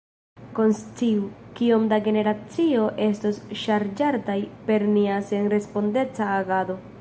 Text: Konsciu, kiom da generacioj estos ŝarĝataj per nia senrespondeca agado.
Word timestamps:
Konsciu, 0.59 1.27
kiom 1.59 1.83
da 1.91 1.99
generacioj 2.07 2.87
estos 3.09 3.37
ŝarĝataj 3.65 4.39
per 4.71 4.87
nia 4.97 5.23
senrespondeca 5.29 6.33
agado. 6.41 6.81